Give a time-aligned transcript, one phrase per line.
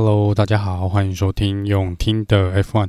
[0.00, 2.88] Hello，大家好，欢迎收听永听的 F One。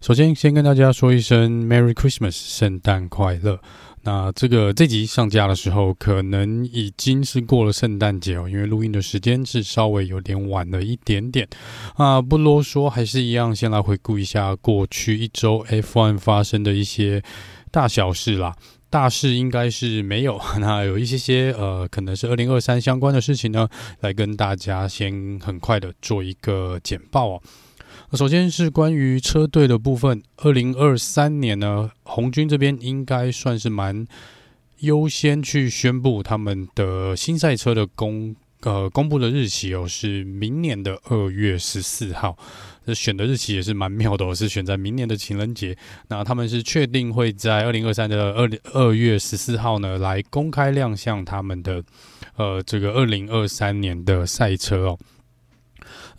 [0.00, 3.60] 首先，先跟大家说一声 Merry Christmas，圣诞快乐。
[4.02, 11.46] 那这个这集上架的时候，可能已经是过了圣诞节哦，因为录音的时间是稍微有点晚了一点点。
[11.96, 17.22] 啊，不啰嗦，还是一样，先来回顾一下过去一周 F1 发生的一些
[17.70, 18.56] 大小事啦。
[18.88, 23.68] 大事应该是没有， 那有一些些呃，可能是二零二三相关的事情呢，
[24.00, 27.42] 来跟大家先很快的做一个简报哦。
[28.12, 34.04] 首先是关于车队的部分，二零二三年呢，红军这边应该算是蛮
[34.80, 42.36] 优先去宣布他们的新赛车的公呃公布的日期哦，是明年的二月十四号。
[42.84, 45.76] 这选的日期也是蛮妙的，是选在明年的情人节。
[46.08, 51.80] 那他们是确定会在二零二三的二二月十四号呢，来公开亮相他们的
[52.34, 54.98] 呃这个二零二三年的赛车哦。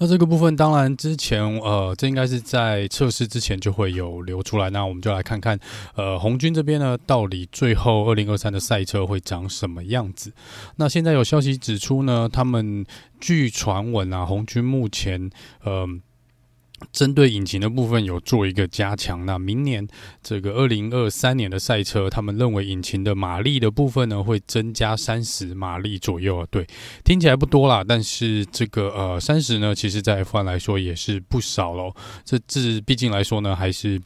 [0.02, 4.68] 那这个部分当然之前呃，这应该是在测试之前就会有流出来。
[4.72, 5.60] 那我们就来看看
[5.96, 10.34] 呃，红军这边呢，到底最后二零二三的赛车会长什么样子？
[10.78, 12.84] 那现在有消息指出呢，他们
[13.20, 15.30] 据传闻啊，红军目前
[15.64, 15.88] 呃。
[16.92, 19.88] 针对引擎的部分有做一个加强，那明年
[20.22, 26.46] 这个二零二三年的赛车，他们认为引擎的马力的部分呢，会增加三十马力左右。
[26.50, 26.68] 对，
[27.04, 31.94] 听起来不多啦，但是这个呃三十呢，其实在 F1 来说也是不少喽。
[32.26, 34.02] 这这毕竟来说呢，还是。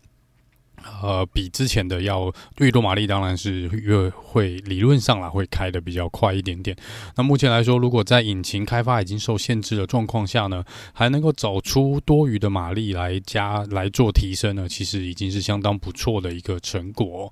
[1.02, 6.76] 呃，比之前的要越多马力，当然是越会理论上来，会开的比较快一点点。
[7.16, 17.32] 那目前来说，如果在引擎开发已经受限制的状况下呢，还能够找出多余的马力来加来做提升呢，其实已经是相当不错的一个成果。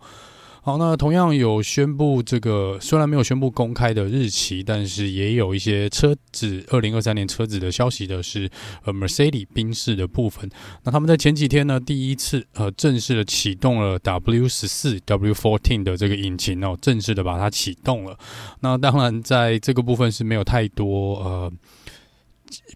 [0.66, 8.50] 好，那同样有宣布这个，虽然没有宣布公开的日期，但是也有一些车子二零二三年车子的消息的是，
[8.86, 10.50] 呃，Mercedes 宾士的部分。
[10.84, 18.18] 那他们在前几天呢，第一次呃正式的启动了 W 十四 W fourteen 的这个引擎哦，正式的把它启动了。
[18.62, 21.52] 那当然在这个部分是没有太多呃。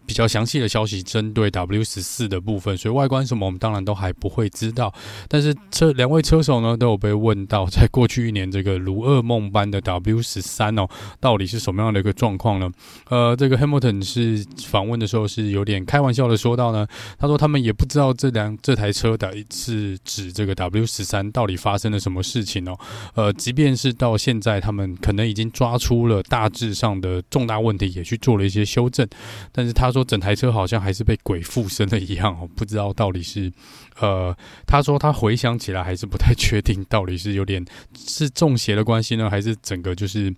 [0.08, 4.90] 比较详细的消息针对 W 十四的部分，所以外观什么我们当然都还不会知道。
[5.28, 10.88] 但是车两位车手呢都有被问到，在过去一年这个如噩梦般的 W 十三哦，
[11.20, 12.72] 到底是什么样的一个状况呢？
[13.10, 16.86] 呃，这个 Hamilton 是访问的时候是有点开玩笑的说到呢，
[17.18, 22.74] 他说他们也不知道这辆这台车的是指这个 W 十三到底发生了什么事情哦。
[23.14, 29.06] 呃，即便是到现在，他们可能已经抓出了大致上的重大问题，也去做了一些修正，
[29.52, 29.97] 但是他说。
[29.98, 33.52] 说整台车好像还是被鬼附身了一样哦，不知道到底是，
[33.98, 34.36] 呃，
[34.66, 37.64] 他说他回想起来还是不太确定，到底是有点
[37.96, 40.32] 是中邪的关系呢，还是整个就是，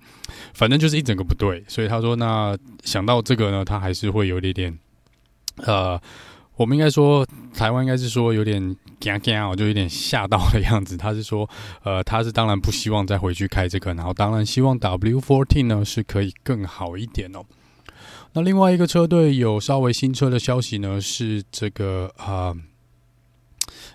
[0.54, 1.62] 反正就是一整个不对。
[1.69, 4.78] 所以他说，那想到这个呢，他还是会有一点点，
[5.59, 6.00] 呃，
[6.56, 10.97] 我们应该说台湾应该是说有点惊惊哦，就有点吓到的样子。
[10.97, 11.48] 他是说，
[11.84, 17.44] 呃，他是当然不希望再回去开这个，然后当然希望 W14 呢是可以更好一点哦。
[18.32, 22.54] 那另外一个车队有稍微新车的消息呢，是这个啊，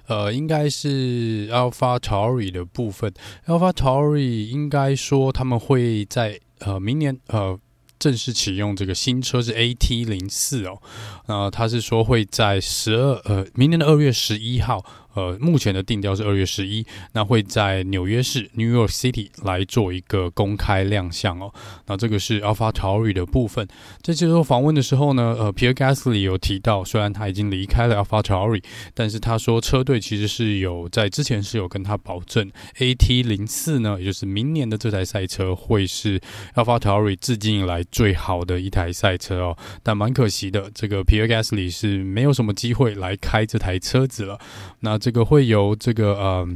[0.08, 3.14] 呃，应该是 AlphaTauri 的部分。
[3.46, 7.58] AlphaTauri 应该说他们会在呃明年呃
[7.98, 10.82] 正式启用这个新车是 AT 零四哦，
[11.28, 14.86] 那他是说会在十二呃明年的二月十一号。
[15.16, 21.54] 呃，目前的定调是二月十一，那会在纽约市 （New York City） 来做一个公开亮相哦。
[21.88, 23.68] 那这个是 AlphaTauri 的部分。
[24.02, 28.62] 在接受访问的时候呢，呃，Pierre Gasly 有提到，虽然他已经离开了 AlphaTauri，
[28.94, 36.20] 但是他说车队其实是有在之前是有跟他保证，AT 零四呢，也就是明年的这台赛车会是
[36.56, 39.58] AlphaTauri 至今以来最好的一台赛车哦。
[39.82, 44.38] 但蛮可惜的，这个 Pierre Gasly 是没有什么机会来开这台车子了。
[44.82, 46.48] 那这个会由这个呃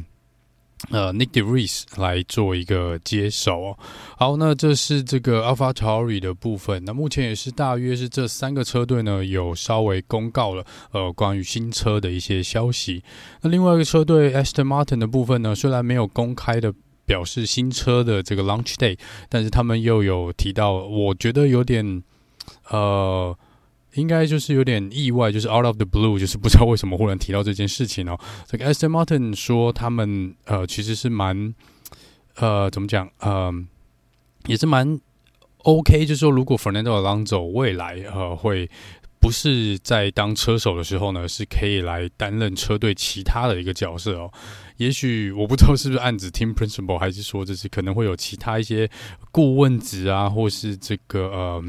[0.90, 3.78] 呃 Nick DeVries 来做一个接手哦。
[4.18, 6.84] 好，那这是这个 AlphaTauri 的部分。
[6.84, 13.04] 那目前也是大约是这三个车队呢有稍微公告了呃关于新车的一些消息。
[13.42, 16.74] 那另外一个车队 Aston Martin 的部分呢，虽然没有公开的
[17.06, 18.98] 表示新车的这个 Launch Day，
[19.30, 22.02] 但是他们又有提到，我觉得有点
[22.72, 23.38] 呃。
[23.96, 28.20] 应该就是有点意外，就是 out of the blue，就是不知道为什么忽然提到这件事情哦。
[28.48, 31.54] 这个 Aston Martin 说他们呃其实是蛮
[32.36, 33.52] 呃怎么讲呃
[34.46, 35.00] 也是蛮
[35.64, 38.70] OK，就是说如果 Fernando Alonso 未来呃会
[39.20, 44.32] 不是在当车手的时候呢，是可以来担任车队其他的一个角色哦。
[44.78, 48.90] 也许我不知道是不是案子 team principal，还是说这是可能会有其他一些
[49.32, 51.64] 顾问职啊，或是这个呃。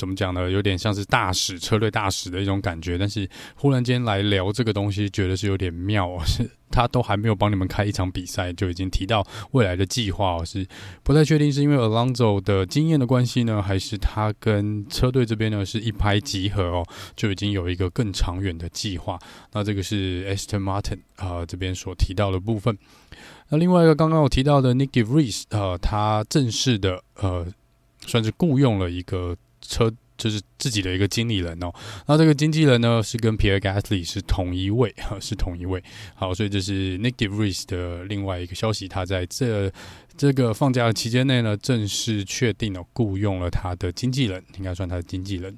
[0.00, 0.50] 怎么讲呢？
[0.50, 2.96] 有点像是大使车队大使的一种感觉。
[2.96, 6.22] 但是忽然间来聊这个东西，觉得是有点妙哦。
[6.24, 10.44] 是他都还没有帮你们开一场比赛，就已经提到未来的计划哦。
[10.44, 10.66] 是
[11.02, 19.18] 不太确定是因为 Alonso 的经验的关系呢，还是他跟车队这边呢是一拍即合哦，就已经有一个更长远的计划。
[19.52, 22.78] 那这个是 Aston Martin 啊、呃、这边所提到的部分。
[23.50, 27.44] 那另外一个刚刚我提到的 Nyck de Vries 呃，他正式的呃，
[28.06, 29.36] 算是雇佣了一个
[29.70, 31.72] 车，就是自己的一个经理人哦。
[32.06, 35.82] 那这个经纪人呢，是跟 Pierre Gasly 是同一位， 是同一位。
[36.14, 39.72] 好，所以这是 Nick de Vries 的另外一个消息，他在这
[40.16, 45.56] 这个放假的期间内呢，正式确定了雇佣了他的经纪人，应该算他的经纪人。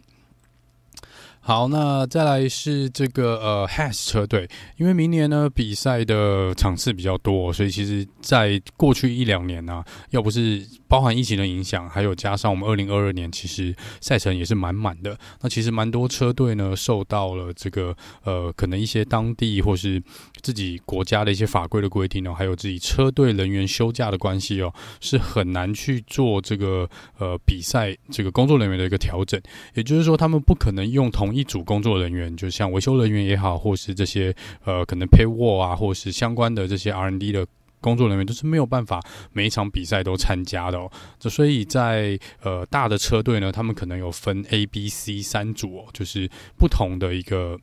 [1.44, 15.18] 好，那再来是这个呃，Has 车队，因为明年呢比赛的场次比较多，所以其实在过去一两年呢、要不是包含疫情的影响，还有加上我们二零二二年，其实赛程也是满满的。
[15.40, 17.92] 那其实蛮多车队呢受到了这个
[18.22, 20.00] 呃，可能一些当地或是
[20.42, 29.42] 自己国家的一些法规的规定哦，还有自己车队人员休假的关系哦，是很难去做这个呃比赛这个工作人员的一个调整。
[29.74, 34.34] 也就是说，他们不可能用同一组工作人员，就像维修人员也好，或是这些
[34.64, 37.46] 呃可能 paywall 啊，或是相关的这些 R&D 的
[37.81, 39.00] 工作人员，都是没有办法
[39.32, 40.90] 每一场比赛都参加的哦。
[41.19, 47.58] 这所以在呃大的车队呢，他们可能有分 A、B、C 三组哦，就是不同的一个。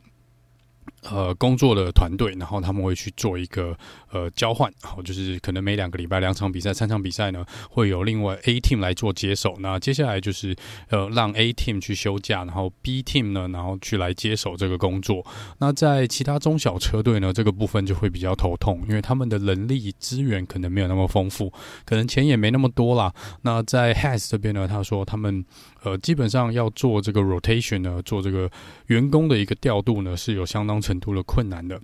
[1.04, 3.78] 呃，工作的团队，然后他们会去做一个
[4.12, 9.56] 呃交换，然后就是可能每两个礼拜两场比赛、三场比赛呢，会有另外 A team 来做接手。
[9.60, 10.56] 那接下来就是
[10.90, 15.26] 呃让 A team 去休假，然后 B team 呢，然后去来接手这个工作。
[15.60, 21.52] 那在其他中小车队呢，这个部分就会比较头痛，因为他们的人力资源可能没有那么丰富，
[21.86, 23.14] 可能钱也没那么多啦。
[23.44, 25.46] 那在 Has 这边呢，他说他们
[25.84, 28.50] 呃基本上要做这个 rotation 呢，做这个
[28.88, 31.80] 员工的一个调度呢，是有相当程度的困难的，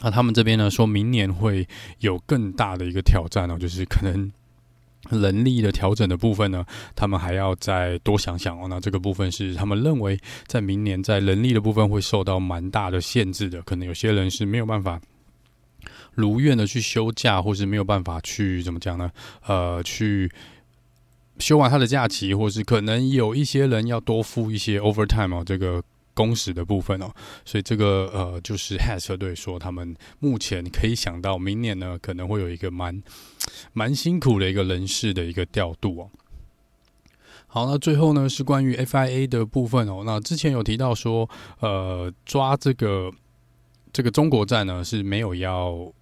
[0.00, 1.66] 那他们这边呢，说明年会
[1.98, 4.30] 有更大的一个挑战哦，就是可能
[5.10, 6.64] 人力的调整的部分呢，
[6.94, 8.68] 他们还要再多想想哦。
[8.70, 10.16] 那这个部分是他们认为
[10.46, 15.00] 在明年在人力的部分会受到蛮大的限制的，可能有些人是没有办法
[16.14, 19.10] 如愿的去休假，或是没有办法去怎么讲呢？
[19.48, 20.30] 呃，去
[21.38, 25.82] 休完他的假期，或是可能有一些人要多付一些 overtime 哦，这个。
[26.14, 27.12] 工时的部分哦，
[27.44, 33.02] 所以这个呃，就是 Haas 车队说，他们目前可以想到明年呢，可能会有一个蛮
[33.72, 36.10] 蛮辛苦的一个人事的一个调度哦。
[37.46, 40.02] 好，那最后呢是关于 FIA 的部分哦。
[40.04, 41.28] 那之前有提到说，
[41.60, 43.10] 呃，抓这个
[43.92, 45.92] 这个中国站呢是没有要。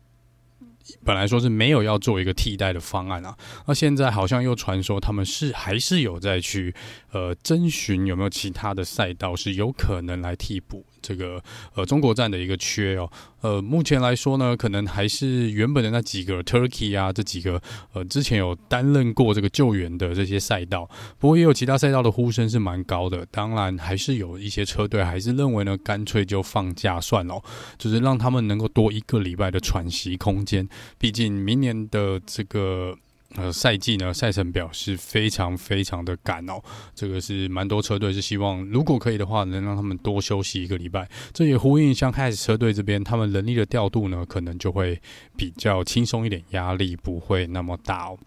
[1.05, 3.37] 本来说是没有要做一个替代的方案啊，
[3.67, 6.75] 那现在好像又传说他们是还是有在去
[7.12, 10.85] 呃征询有没有其他的赛道是有可能来替补。
[11.00, 11.43] 这个
[11.75, 13.11] 呃中国站的一个缺哦，
[13.41, 17.61] 呃目前来说呢，可能还是原本的那几个 Turkey 啊，这几个
[17.93, 20.88] 呃之前有担任过这个救援的这些赛道，
[21.19, 23.26] 不过也有其他赛道的呼声是蛮高的。
[23.31, 27.43] 当然还是有一些车队还是认为呢，干脆就放假算了，
[27.79, 30.69] 就是让他们能够多一个礼拜的喘息空间。
[30.99, 32.96] 毕竟明年的这个。
[33.37, 36.61] 呃，赛季呢，赛程表是非常非常的赶哦。
[36.94, 41.09] 这个是蛮多车队是希望，如果可以的话，能让他们多休息一个礼拜。
[41.32, 45.01] 这也呼应像 Has 车队这边，他们人力的调度呢，可能就会
[45.37, 48.19] 比较轻松一点，压力不会那么大哦。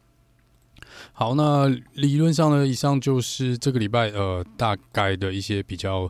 [1.12, 6.10] 好，那理论上呢，以上就是这个礼拜呃大概的一些比较。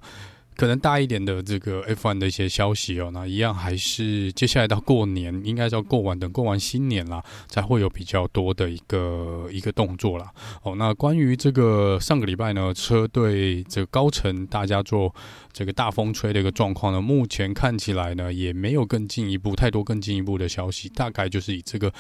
[0.55, 10.31] 可能大一点的这个 F1 的一些消息哦，那一样还是接下来到过年，应该要过完，等过完新年啦，才会有比较多的一个一个动作啦。
[10.63, 15.13] 哦，那关于这个上个礼拜呢，车队这个高层大家做
[15.51, 21.93] 这个大风吹的一个状况呢，目前看起来呢也没有更进一步太多更进一步的消息，大概就是以这个。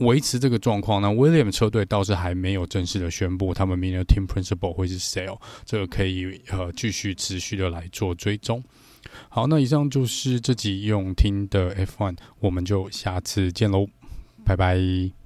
[0.00, 8.62] 维持这个状况，那 William 车队倒是还没有正式的宣布他们明年的 Team Principal 会是谁哦，这个可以呃继续持续的来做追踪。
[9.28, 13.86] 好，那以上就是这集用听的 F1，我们就下次见喽，
[14.44, 15.19] 拜拜。